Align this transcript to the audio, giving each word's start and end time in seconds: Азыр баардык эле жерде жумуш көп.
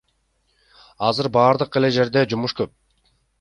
Азыр 1.09 1.29
баардык 1.35 1.77
эле 1.81 1.93
жерде 1.99 2.25
жумуш 2.33 2.57
көп. 2.63 2.75